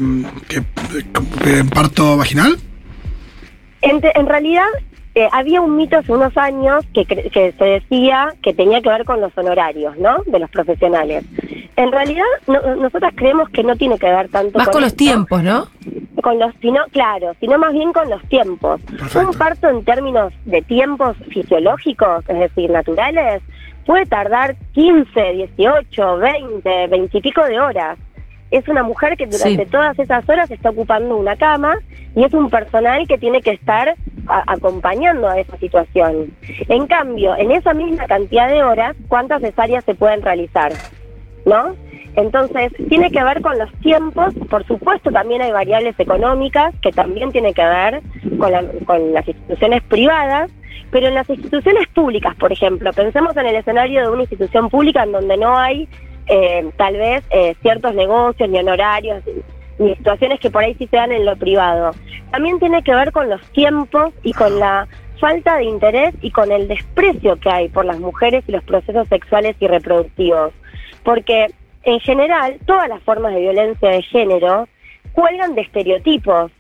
que, 0.48 0.64
que 1.44 1.64
parto 1.66 2.16
vaginal. 2.16 2.58
En, 3.82 4.00
te- 4.02 4.18
en 4.18 4.28
realidad, 4.28 4.66
eh, 5.20 5.30
había 5.32 5.62
un 5.62 5.76
mito 5.76 5.98
hace 5.98 6.12
unos 6.12 6.36
años 6.38 6.86
que, 6.94 7.02
cre- 7.08 7.30
que 7.32 7.52
se 7.54 7.64
decía 7.66 8.34
que 8.44 8.54
tenía 8.54 8.82
que 8.82 8.90
ver 8.90 9.06
con 9.06 9.20
los 9.22 9.38
honorarios, 9.38 9.98
¿no? 9.98 10.18
De 10.26 10.40
los 10.40 10.50
profesionales. 10.50 11.24
En 11.76 11.92
realidad, 11.92 12.26
no- 12.48 12.76
nosotras 12.76 13.14
creemos 13.16 13.50
que 13.50 13.64
no 13.64 13.76
tiene 13.76 13.98
que 14.00 14.08
ver 14.08 14.30
tanto 14.30 14.58
Más 14.58 14.70
con 14.70 14.82
los 14.82 14.92
esto, 14.92 14.98
tiempos, 15.04 15.44
¿no? 15.44 15.68
con 16.24 16.40
los, 16.40 16.52
sino, 16.62 16.84
claro, 16.92 17.34
sino 17.40 17.58
más 17.60 17.72
bien 17.74 17.94
con 17.94 18.10
los 18.10 18.22
tiempos. 18.30 18.82
Perfecto. 18.82 19.30
Un 19.30 19.38
parto 19.38 19.70
en 19.70 19.86
términos 19.86 20.34
de 20.46 20.62
tiempos 20.64 21.16
fisiológicos, 21.32 22.24
es 22.28 22.40
decir, 22.40 22.70
naturales, 22.70 23.42
puede 23.86 24.06
tardar 24.08 24.56
15, 24.74 25.22
18, 25.34 26.18
20, 26.18 26.88
20 26.88 27.18
y 27.18 27.22
pico 27.22 27.44
de 27.46 27.60
horas. 27.60 27.98
Es 28.52 28.68
una 28.68 28.84
mujer 28.84 29.16
que 29.18 29.26
durante 29.28 29.66
Sí. 29.66 29.72
todas 29.72 29.98
esas 30.00 30.28
horas 30.28 30.50
está 30.52 30.70
ocupando 30.72 31.16
una 31.18 31.36
cama 31.36 31.76
y 32.16 32.24
es 32.24 32.34
un 32.34 32.50
personal 32.50 33.08
que 33.08 33.18
tiene 33.18 33.42
que 33.42 33.52
estar 33.52 33.94
acompañando 34.28 35.28
a 35.28 35.40
esa 35.40 35.58
situación. 35.58 36.32
En 36.70 36.88
cambio, 36.88 37.36
en 37.38 37.52
esa 37.52 37.74
misma 37.74 38.06
cantidad 38.06 38.50
de 38.50 38.64
horas, 38.64 38.96
¿cuántas 39.08 39.42
cesáreas 39.42 39.84
se 39.86 39.96
pueden 39.96 40.22
realizar? 40.22 40.72
¿no? 41.48 41.76
Entonces, 42.16 42.74
tiene 42.90 43.10
que 43.12 43.24
ver 43.24 43.42
con 43.42 43.58
los 43.58 43.72
tiempos, 43.80 44.34
por 44.50 44.66
supuesto 44.66 45.12
también 45.12 45.42
hay 45.42 45.52
variables 45.52 46.00
económicas 46.00 46.74
que 46.82 46.92
también 46.92 47.32
tiene 47.32 47.54
que 47.54 47.64
ver 47.64 48.02
con, 48.40 48.52
con 48.86 49.14
las 49.14 49.28
instituciones 49.28 49.84
privadas, 49.84 50.52
pero 50.92 51.08
en 51.08 51.14
las 51.14 51.30
instituciones 51.30 51.88
públicas, 51.90 52.36
por 52.36 52.52
ejemplo, 52.52 52.92
pensemos 52.92 53.38
en 53.38 53.46
el 53.46 53.56
escenario 53.56 54.02
de 54.02 54.10
una 54.10 54.22
institución 54.24 54.70
pública 54.70 55.04
en 55.04 55.12
donde 55.12 55.38
no 55.38 55.58
hay 55.58 55.88
eh, 56.28 56.70
tal 56.76 56.98
vez 56.98 57.24
eh, 57.30 57.56
ciertos 57.62 57.94
negocios 57.94 58.50
ni 58.50 58.60
honorarios 58.60 59.24
ni 59.80 59.96
situaciones 59.96 60.40
que 60.40 60.50
por 60.50 60.64
ahí 60.64 60.76
sí 60.76 60.88
se 60.88 60.98
dan 60.98 61.12
en 61.12 61.26
lo 61.26 61.36
privado. 61.36 61.92
También 62.32 62.60
tiene 62.60 62.84
que 62.84 62.94
ver 62.94 63.12
con 63.12 63.30
los 63.30 63.42
tiempos 63.52 64.14
y 64.24 64.34
con 64.34 64.60
la 64.60 64.88
falta 65.20 65.58
de 65.58 65.66
interés 65.66 66.14
y 66.22 66.32
con 66.32 66.52
el 66.52 66.68
desprecio 66.68 67.38
que 67.38 67.50
hay 67.50 67.70
por 67.70 67.86
las 67.86 68.00
mujeres 68.00 68.44
y 68.48 68.52
los 68.52 68.64
procesos 68.64 69.08
sexuales 69.08 69.56
y 69.60 69.68
reproductivos. 69.68 70.54
Porque 71.04 71.48
en 71.84 72.00
general 72.00 72.58
todas 72.66 72.90
las 72.90 73.02
formas 73.04 73.34
de 73.34 73.42
violencia 73.42 73.90
de 73.90 74.02
género 74.04 74.68
cuelgan 75.14 75.56
de 75.56 75.62
estereotipos 75.62 76.52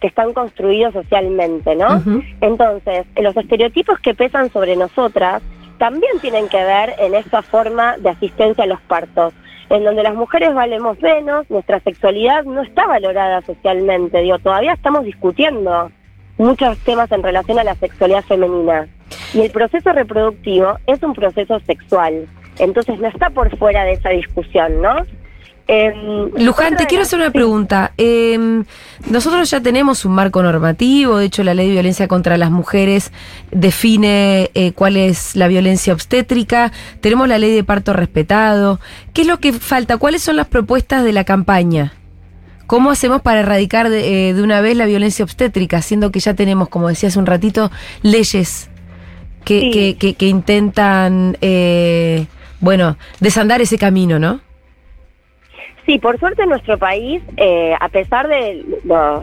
que 0.00 0.06
están 0.06 0.32
construidos 0.32 0.92
socialmente, 0.92 1.74
¿no? 1.74 2.02
Entonces, 2.40 3.06
los 3.16 3.36
estereotipos 3.36 3.98
que 4.00 4.14
pesan 4.14 4.50
sobre 4.50 4.76
nosotras 4.76 5.42
también 5.78 6.18
tienen 6.20 6.48
que 6.48 6.62
ver 6.62 6.94
en 6.98 7.14
esa 7.14 7.42
forma 7.42 7.96
de 7.98 8.10
asistencia 8.10 8.64
a 8.64 8.66
los 8.66 8.80
partos, 8.82 9.34
en 9.70 9.84
donde 9.84 10.02
las 10.02 10.14
mujeres 10.14 10.54
valemos 10.54 11.00
menos, 11.00 11.48
nuestra 11.50 11.80
sexualidad 11.80 12.44
no 12.44 12.62
está 12.62 12.86
valorada 12.86 13.42
socialmente, 13.42 14.20
digo, 14.20 14.38
todavía 14.38 14.74
estamos 14.74 15.04
discutiendo 15.04 15.90
muchos 16.38 16.78
temas 16.80 17.10
en 17.12 17.22
relación 17.22 17.58
a 17.58 17.64
la 17.64 17.74
sexualidad 17.74 18.24
femenina. 18.24 18.88
Y 19.34 19.40
el 19.40 19.50
proceso 19.50 19.92
reproductivo 19.92 20.78
es 20.86 21.02
un 21.02 21.14
proceso 21.14 21.58
sexual, 21.60 22.26
entonces 22.58 22.98
no 22.98 23.08
está 23.08 23.30
por 23.30 23.56
fuera 23.56 23.84
de 23.84 23.92
esa 23.92 24.10
discusión, 24.10 24.80
¿no? 24.80 24.94
Em, 25.68 26.30
Luján, 26.38 26.76
te 26.76 26.86
quiero 26.86 27.02
hacer 27.02 27.18
una 27.18 27.30
pregunta. 27.32 27.92
Eh, 27.98 28.62
nosotros 29.10 29.50
ya 29.50 29.60
tenemos 29.60 30.04
un 30.04 30.12
marco 30.12 30.40
normativo, 30.42 31.18
de 31.18 31.26
hecho 31.26 31.42
la 31.42 31.54
ley 31.54 31.66
de 31.66 31.72
violencia 31.72 32.06
contra 32.06 32.36
las 32.38 32.52
mujeres 32.52 33.10
define 33.50 34.50
eh, 34.54 34.72
cuál 34.72 34.96
es 34.96 35.34
la 35.34 35.48
violencia 35.48 35.92
obstétrica, 35.92 36.70
tenemos 37.00 37.26
la 37.26 37.38
ley 37.38 37.52
de 37.52 37.64
parto 37.64 37.92
respetado. 37.92 38.78
¿Qué 39.12 39.22
es 39.22 39.26
lo 39.26 39.40
que 39.40 39.52
falta? 39.52 39.96
¿Cuáles 39.96 40.22
son 40.22 40.36
las 40.36 40.46
propuestas 40.46 41.02
de 41.02 41.12
la 41.12 41.24
campaña? 41.24 41.94
¿Cómo 42.68 42.90
hacemos 42.90 43.22
para 43.22 43.40
erradicar 43.40 43.88
de, 43.90 44.28
eh, 44.30 44.34
de 44.34 44.42
una 44.42 44.60
vez 44.60 44.76
la 44.76 44.86
violencia 44.86 45.24
obstétrica, 45.24 45.82
siendo 45.82 46.10
que 46.12 46.20
ya 46.20 46.34
tenemos, 46.34 46.68
como 46.68 46.88
decía 46.88 47.08
hace 47.08 47.18
un 47.18 47.26
ratito, 47.26 47.70
leyes 48.02 48.68
que, 49.44 49.60
Sí. 49.60 49.70
que, 49.72 49.96
que- 49.98 50.14
que 50.14 50.26
intentan, 50.28 51.36
eh, 51.40 52.26
bueno, 52.60 52.96
desandar 53.20 53.60
ese 53.60 53.78
camino, 53.78 54.18
¿no? 54.18 54.40
Sí, 55.86 56.00
por 56.00 56.18
suerte 56.18 56.42
en 56.42 56.48
nuestro 56.48 56.76
país, 56.78 57.22
eh, 57.36 57.72
a 57.78 57.88
pesar 57.88 58.26
del 58.26 58.66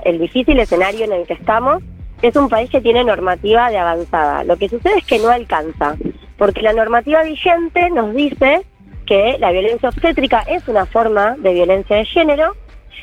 el 0.06 0.20
difícil 0.20 0.58
escenario 0.60 1.04
en 1.04 1.12
el 1.12 1.28
que 1.28 1.34
estamos, 1.34 1.84
es 2.22 2.38
un 2.38 2.48
país 2.48 2.70
que 2.70 2.80
tiene 2.80 3.04
normativa 3.04 3.70
de 3.70 3.78
avanzada. 3.78 4.46
Lo 4.46 4.56
que 4.56 4.70
sucede 4.70 5.00
es 5.00 5.06
que 5.06 5.20
no 5.20 5.28
alcanza, 5.28 5.98
porque 6.38 6.62
la 6.62 6.72
normativa 6.72 7.22
vigente 7.24 7.90
nos 7.90 8.16
dice 8.16 8.62
que 9.06 9.36
la 9.40 9.52
violencia 9.52 9.90
obstétrica 9.90 10.40
es 10.48 10.66
una 10.70 10.86
forma 10.86 11.36
de 11.38 11.54
violencia 11.54 11.98
de 11.98 12.06
género 12.06 12.54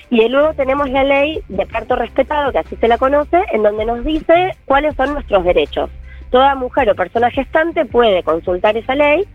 y 0.08 0.26
luego 0.28 0.54
tenemos 0.54 0.88
la 0.88 1.04
ley 1.04 1.42
de 1.48 1.66
parto 1.66 1.96
respetado, 1.96 2.52
que 2.52 2.60
así 2.60 2.76
se 2.76 2.88
la 2.88 2.96
conoce, 2.96 3.44
en 3.52 3.62
donde 3.62 3.84
nos 3.84 4.02
dice 4.06 4.56
cuáles 4.64 4.96
son 4.96 5.12
nuestros 5.12 5.44
derechos. 5.44 5.90
Toda 6.30 6.54
mujer 6.54 6.88
o 6.88 6.94
persona 6.94 7.30
gestante 7.30 7.84
puede 7.84 8.22
consultar 8.22 8.78
esa 8.78 8.94
ley 8.94 9.26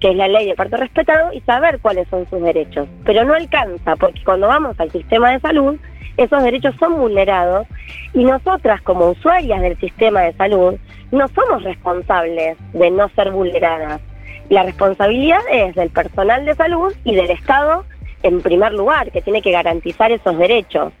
que 0.00 0.10
es 0.10 0.16
la 0.16 0.28
ley 0.28 0.46
de 0.46 0.54
parto 0.54 0.76
respetado, 0.76 1.32
y 1.32 1.40
saber 1.40 1.78
cuáles 1.80 2.08
son 2.08 2.28
sus 2.28 2.42
derechos. 2.42 2.88
Pero 3.04 3.24
no 3.24 3.34
alcanza, 3.34 3.96
porque 3.96 4.22
cuando 4.24 4.48
vamos 4.48 4.78
al 4.78 4.90
sistema 4.90 5.30
de 5.30 5.40
salud, 5.40 5.76
esos 6.16 6.42
derechos 6.42 6.74
son 6.78 6.96
vulnerados 6.96 7.66
y 8.12 8.24
nosotras 8.24 8.80
como 8.82 9.10
usuarias 9.10 9.60
del 9.60 9.76
sistema 9.78 10.20
de 10.22 10.32
salud 10.34 10.76
no 11.10 11.26
somos 11.28 11.62
responsables 11.64 12.56
de 12.72 12.90
no 12.90 13.08
ser 13.10 13.32
vulneradas. 13.32 14.00
La 14.48 14.62
responsabilidad 14.62 15.40
es 15.50 15.74
del 15.74 15.90
personal 15.90 16.44
de 16.44 16.54
salud 16.54 16.92
y 17.04 17.14
del 17.14 17.30
Estado 17.30 17.84
en 18.22 18.40
primer 18.40 18.72
lugar, 18.72 19.10
que 19.12 19.20
tiene 19.20 19.42
que 19.42 19.52
garantizar 19.52 20.10
esos 20.10 20.38
derechos. 20.38 20.92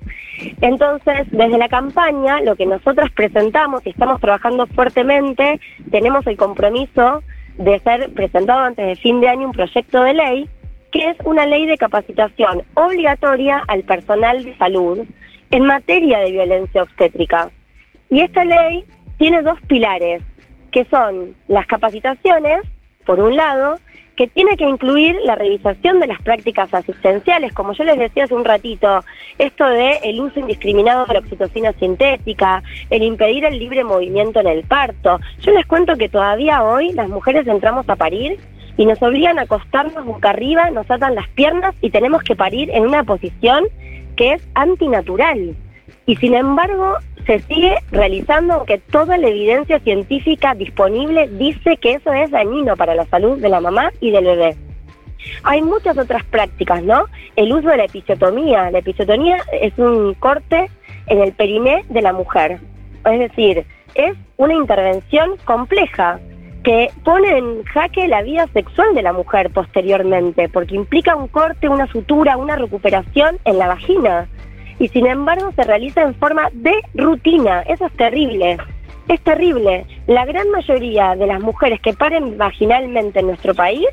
Entonces, 0.60 1.26
desde 1.30 1.56
la 1.56 1.68
campaña, 1.68 2.40
lo 2.42 2.54
que 2.54 2.66
nosotras 2.66 3.10
presentamos 3.12 3.84
y 3.86 3.90
estamos 3.90 4.20
trabajando 4.20 4.66
fuertemente, 4.66 5.58
tenemos 5.90 6.26
el 6.26 6.36
compromiso 6.36 7.22
de 7.58 7.78
ser 7.80 8.12
presentado 8.12 8.60
antes 8.60 8.86
de 8.86 8.96
fin 8.96 9.20
de 9.20 9.28
año 9.28 9.46
un 9.46 9.52
proyecto 9.52 10.02
de 10.02 10.14
ley 10.14 10.48
que 10.94 11.10
es 11.10 11.16
una 11.24 11.44
ley 11.44 11.66
de 11.66 11.76
capacitación 11.76 12.62
obligatoria 12.74 13.64
al 13.66 13.82
personal 13.82 14.44
de 14.44 14.56
salud 14.56 15.00
en 15.50 15.66
materia 15.66 16.20
de 16.20 16.30
violencia 16.30 16.82
obstétrica. 16.82 17.50
Y 18.10 18.20
esta 18.20 18.44
ley 18.44 18.84
tiene 19.18 19.42
dos 19.42 19.60
pilares, 19.66 20.22
que 20.70 20.84
son 20.84 21.34
las 21.48 21.66
capacitaciones, 21.66 22.62
por 23.04 23.18
un 23.18 23.34
lado, 23.34 23.78
que 24.16 24.28
tiene 24.28 24.56
que 24.56 24.64
incluir 24.64 25.16
la 25.24 25.34
revisación 25.34 26.00
de 26.00 26.06
las 26.06 26.22
prácticas 26.22 26.72
asistenciales, 26.72 27.52
como 27.52 27.72
yo 27.72 27.84
les 27.84 27.98
decía 27.98 28.24
hace 28.24 28.34
un 28.34 28.44
ratito, 28.44 29.04
esto 29.38 29.66
de 29.66 29.98
el 30.04 30.20
uso 30.20 30.40
indiscriminado 30.40 31.04
de 31.06 31.14
la 31.14 31.20
oxitocina 31.20 31.72
sintética, 31.72 32.62
el 32.90 33.02
impedir 33.02 33.44
el 33.44 33.58
libre 33.58 33.82
movimiento 33.82 34.40
en 34.40 34.46
el 34.46 34.64
parto. 34.64 35.18
Yo 35.40 35.52
les 35.52 35.66
cuento 35.66 35.96
que 35.96 36.08
todavía 36.08 36.62
hoy 36.62 36.92
las 36.92 37.08
mujeres 37.08 37.46
entramos 37.46 37.88
a 37.88 37.96
parir 37.96 38.38
y 38.76 38.86
nos 38.86 39.02
obligan 39.02 39.38
a 39.38 39.42
acostarnos 39.42 40.04
boca 40.04 40.30
arriba, 40.30 40.70
nos 40.70 40.90
atan 40.90 41.14
las 41.14 41.28
piernas 41.30 41.74
y 41.80 41.90
tenemos 41.90 42.22
que 42.22 42.36
parir 42.36 42.70
en 42.70 42.84
una 42.84 43.04
posición 43.04 43.64
que 44.16 44.34
es 44.34 44.48
antinatural. 44.54 45.56
Y 46.06 46.16
sin 46.16 46.34
embargo, 46.34 46.96
se 47.26 47.40
sigue 47.40 47.76
realizando, 47.90 48.54
aunque 48.54 48.78
toda 48.78 49.16
la 49.16 49.28
evidencia 49.28 49.78
científica 49.80 50.54
disponible 50.54 51.28
dice 51.28 51.76
que 51.78 51.94
eso 51.94 52.12
es 52.12 52.30
dañino 52.30 52.76
para 52.76 52.94
la 52.94 53.06
salud 53.06 53.38
de 53.38 53.48
la 53.48 53.60
mamá 53.60 53.90
y 54.00 54.10
del 54.10 54.24
bebé. 54.24 54.56
Hay 55.42 55.62
muchas 55.62 55.96
otras 55.96 56.22
prácticas, 56.24 56.82
¿no? 56.82 57.06
El 57.36 57.52
uso 57.52 57.68
de 57.68 57.78
la 57.78 57.84
episiotomía. 57.84 58.70
La 58.70 58.78
episiotomía 58.78 59.38
es 59.52 59.72
un 59.78 60.14
corte 60.14 60.70
en 61.06 61.20
el 61.20 61.32
periné 61.32 61.84
de 61.88 62.02
la 62.02 62.12
mujer. 62.12 62.58
Es 63.06 63.18
decir, 63.18 63.64
es 63.94 64.16
una 64.36 64.54
intervención 64.54 65.36
compleja 65.44 66.20
que 66.62 66.90
pone 67.04 67.36
en 67.36 67.62
jaque 67.64 68.08
la 68.08 68.22
vida 68.22 68.46
sexual 68.52 68.94
de 68.94 69.02
la 69.02 69.12
mujer 69.12 69.50
posteriormente, 69.50 70.48
porque 70.48 70.74
implica 70.74 71.14
un 71.14 71.28
corte, 71.28 71.68
una 71.68 71.86
sutura, 71.88 72.36
una 72.38 72.56
recuperación 72.56 73.38
en 73.44 73.58
la 73.58 73.68
vagina. 73.68 74.26
Y 74.78 74.88
sin 74.88 75.06
embargo 75.06 75.52
se 75.54 75.64
realiza 75.64 76.02
en 76.02 76.14
forma 76.14 76.48
de 76.52 76.74
rutina. 76.94 77.62
Eso 77.62 77.86
es 77.86 77.92
terrible. 77.92 78.58
Es 79.08 79.20
terrible. 79.20 79.86
La 80.06 80.24
gran 80.24 80.50
mayoría 80.50 81.14
de 81.14 81.26
las 81.26 81.40
mujeres 81.40 81.80
que 81.80 81.92
paren 81.92 82.38
vaginalmente 82.38 83.20
en 83.20 83.26
nuestro 83.26 83.54
país 83.54 83.86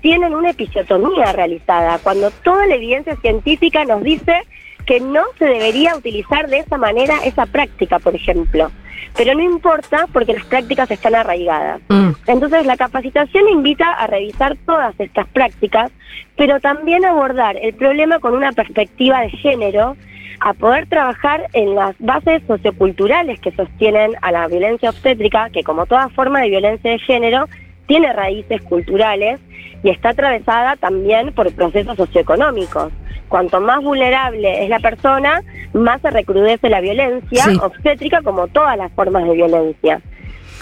tienen 0.00 0.34
una 0.34 0.50
episiotomía 0.50 1.32
realizada, 1.32 1.98
cuando 2.02 2.30
toda 2.30 2.66
la 2.66 2.74
evidencia 2.74 3.16
científica 3.16 3.86
nos 3.86 4.02
dice 4.02 4.42
que 4.84 5.00
no 5.00 5.22
se 5.38 5.46
debería 5.46 5.96
utilizar 5.96 6.48
de 6.48 6.58
esa 6.58 6.76
manera 6.76 7.14
esa 7.24 7.46
práctica, 7.46 7.98
por 7.98 8.14
ejemplo. 8.14 8.70
Pero 9.16 9.34
no 9.34 9.42
importa 9.42 10.06
porque 10.12 10.34
las 10.34 10.44
prácticas 10.44 10.90
están 10.90 11.14
arraigadas. 11.14 11.80
Mm. 11.88 12.10
Entonces 12.26 12.66
la 12.66 12.76
capacitación 12.76 13.48
invita 13.48 13.92
a 13.92 14.06
revisar 14.06 14.56
todas 14.66 14.94
estas 14.98 15.26
prácticas, 15.28 15.90
pero 16.36 16.60
también 16.60 17.04
abordar 17.04 17.56
el 17.56 17.74
problema 17.74 18.18
con 18.18 18.34
una 18.34 18.52
perspectiva 18.52 19.20
de 19.22 19.30
género, 19.30 19.96
a 20.40 20.52
poder 20.54 20.86
trabajar 20.86 21.46
en 21.52 21.74
las 21.74 21.94
bases 21.98 22.42
socioculturales 22.46 23.40
que 23.40 23.52
sostienen 23.52 24.12
a 24.22 24.32
la 24.32 24.46
violencia 24.48 24.90
obstétrica, 24.90 25.50
que 25.50 25.62
como 25.62 25.86
toda 25.86 26.08
forma 26.10 26.40
de 26.40 26.50
violencia 26.50 26.90
de 26.90 26.98
género, 26.98 27.46
tiene 27.86 28.12
raíces 28.12 28.62
culturales 28.62 29.40
y 29.82 29.90
está 29.90 30.10
atravesada 30.10 30.76
también 30.76 31.32
por 31.34 31.52
procesos 31.54 31.96
socioeconómicos. 31.96 32.92
Cuanto 33.28 33.60
más 33.60 33.82
vulnerable 33.82 34.62
es 34.64 34.70
la 34.70 34.78
persona, 34.80 35.42
más 35.72 36.00
se 36.00 36.10
recrudece 36.10 36.68
la 36.68 36.80
violencia 36.80 37.44
Sí. 37.44 37.58
obstétrica 37.62 38.22
como 38.22 38.48
todas 38.48 38.76
las 38.76 38.92
formas 38.92 39.24
de 39.24 39.34
violencia. 39.34 40.00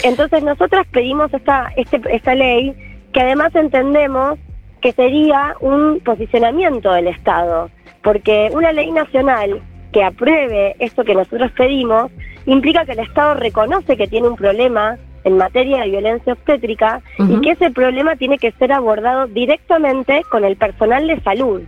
Entonces 0.05 0.43
nosotras 0.43 0.87
pedimos 0.91 1.33
esta, 1.35 1.73
este, 1.77 2.01
esta 2.11 2.35
ley 2.35 2.75
que 3.13 3.21
además 3.21 3.55
entendemos 3.55 4.39
que 4.81 4.93
sería 4.93 5.55
un 5.61 6.01
posicionamiento 6.01 6.93
del 6.93 7.07
Estado, 7.09 7.71
porque 8.03 8.51
una 8.53 8.73
ley 8.73 8.91
nacional 8.91 9.63
que 9.93 10.03
apruebe 10.03 10.77
esto 10.79 11.05
que 11.05 11.15
nosotros 11.15 11.51
pedimos 11.53 12.11
implica 12.47 12.85
que 12.85 12.93
el 12.93 13.01
Estado 13.01 13.35
reconoce 13.35 13.97
que 13.97 14.09
tiene 14.09 14.29
un 14.29 14.37
problema 14.37 14.97
en 15.25 15.37
materia 15.37 15.83
de 15.83 15.91
violencia 15.91 16.33
obstétrica 16.33 17.01
y 17.19 17.41
que 17.41 17.51
ese 17.53 17.71
problema 17.71 18.17
tiene 18.17 18.39
que 18.39 18.51
ser 18.53 18.73
abordado 18.73 19.27
directamente 19.29 20.23
con 20.31 20.45
el 20.45 20.57
personal 20.57 21.07
de 21.07 21.21
salud. 21.21 21.63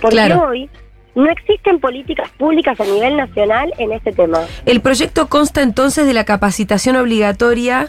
Porque 0.00 0.16
Claro. 0.16 0.46
hoy 0.48 0.70
no 1.14 1.28
existen 1.28 1.80
políticas 1.80 2.30
públicas 2.38 2.78
a 2.78 2.84
nivel 2.84 3.16
nacional 3.16 3.72
en 3.78 3.92
este 3.92 4.12
tema. 4.12 4.40
El 4.64 4.80
proyecto 4.80 5.28
consta 5.28 5.62
entonces 5.62 6.06
de 6.06 6.14
la 6.14 6.24
capacitación 6.24 6.96
obligatoria 6.96 7.88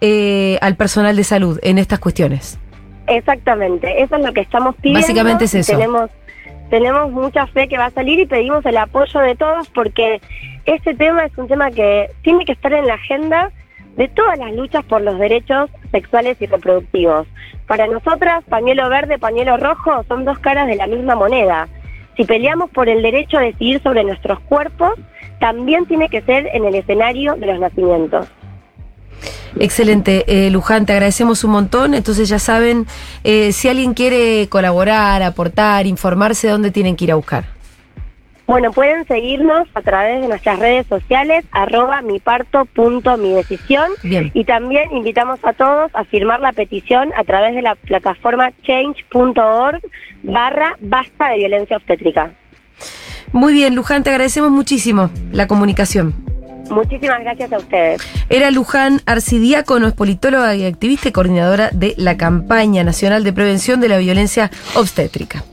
eh, 0.00 0.58
al 0.60 0.76
personal 0.76 1.14
de 1.16 1.24
salud 1.24 1.58
en 1.62 1.78
estas 1.78 2.00
cuestiones. 2.00 2.58
Exactamente, 3.06 4.02
eso 4.02 4.16
es 4.16 4.24
lo 4.24 4.32
que 4.32 4.40
estamos 4.40 4.74
pidiendo. 4.76 5.00
Básicamente 5.00 5.44
es 5.46 5.54
eso. 5.54 5.72
Tenemos, 5.72 6.10
tenemos 6.70 7.10
mucha 7.10 7.46
fe 7.46 7.68
que 7.68 7.78
va 7.78 7.86
a 7.86 7.90
salir 7.90 8.20
y 8.20 8.26
pedimos 8.26 8.64
el 8.66 8.76
apoyo 8.76 9.20
de 9.20 9.34
todos 9.34 9.68
porque 9.70 10.20
este 10.66 10.94
tema 10.94 11.24
es 11.24 11.36
un 11.38 11.48
tema 11.48 11.70
que 11.70 12.10
tiene 12.22 12.44
que 12.44 12.52
estar 12.52 12.72
en 12.72 12.86
la 12.86 12.94
agenda 12.94 13.50
de 13.96 14.08
todas 14.08 14.38
las 14.38 14.52
luchas 14.52 14.84
por 14.84 15.00
los 15.00 15.18
derechos 15.18 15.70
sexuales 15.90 16.40
y 16.40 16.46
reproductivos. 16.46 17.26
Para 17.66 17.86
nosotras, 17.86 18.44
pañuelo 18.48 18.88
verde, 18.88 19.18
pañuelo 19.18 19.56
rojo 19.56 20.04
son 20.06 20.24
dos 20.24 20.38
caras 20.38 20.68
de 20.68 20.76
la 20.76 20.86
misma 20.86 21.16
moneda. 21.16 21.68
Si 22.16 22.24
peleamos 22.24 22.70
por 22.70 22.88
el 22.88 23.02
derecho 23.02 23.38
a 23.38 23.42
decidir 23.42 23.80
sobre 23.82 24.04
nuestros 24.04 24.40
cuerpos, 24.40 24.92
también 25.40 25.86
tiene 25.86 26.08
que 26.08 26.20
ser 26.22 26.48
en 26.52 26.64
el 26.64 26.74
escenario 26.74 27.34
de 27.34 27.46
los 27.46 27.60
nacimientos. 27.60 28.28
Excelente, 29.58 30.24
eh, 30.26 30.50
Luján, 30.50 30.86
te 30.86 30.92
agradecemos 30.92 31.44
un 31.44 31.52
montón. 31.52 31.94
Entonces 31.94 32.28
ya 32.28 32.38
saben, 32.38 32.86
eh, 33.24 33.52
si 33.52 33.68
alguien 33.68 33.94
quiere 33.94 34.48
colaborar, 34.48 35.22
aportar, 35.22 35.86
informarse, 35.86 36.48
¿dónde 36.48 36.70
tienen 36.70 36.96
que 36.96 37.04
ir 37.04 37.12
a 37.12 37.16
buscar? 37.16 37.58
Bueno, 38.48 38.72
pueden 38.72 39.06
seguirnos 39.06 39.68
a 39.74 39.82
través 39.82 40.22
de 40.22 40.28
nuestras 40.28 40.58
redes 40.58 40.86
sociales, 40.86 41.44
arroba 41.52 42.00
mi 42.00 42.18
parto 42.18 42.64
punto 42.64 43.18
mi 43.18 43.34
decisión. 43.34 43.90
Bien. 44.02 44.30
Y 44.32 44.44
también 44.44 44.90
invitamos 44.90 45.38
a 45.42 45.52
todos 45.52 45.90
a 45.94 46.04
firmar 46.04 46.40
la 46.40 46.52
petición 46.52 47.10
a 47.14 47.24
través 47.24 47.54
de 47.54 47.60
la 47.60 47.74
plataforma 47.74 48.50
change.org 48.62 49.82
barra 50.22 50.76
basta 50.80 51.28
de 51.28 51.36
violencia 51.36 51.76
obstétrica. 51.76 52.32
Muy 53.32 53.52
bien, 53.52 53.74
Luján, 53.74 54.02
te 54.02 54.08
agradecemos 54.08 54.50
muchísimo 54.50 55.10
la 55.30 55.46
comunicación. 55.46 56.27
Muchísimas 56.70 57.20
gracias 57.20 57.52
a 57.52 57.58
ustedes. 57.58 58.02
Era 58.28 58.50
Luján 58.50 59.00
Arcidiácono, 59.06 59.88
es 59.88 59.94
politóloga 59.94 60.54
y 60.54 60.64
activista 60.64 61.08
y 61.08 61.12
coordinadora 61.12 61.70
de 61.72 61.94
la 61.96 62.16
campaña 62.16 62.84
nacional 62.84 63.24
de 63.24 63.32
prevención 63.32 63.80
de 63.80 63.88
la 63.88 63.98
violencia 63.98 64.50
obstétrica. 64.74 65.44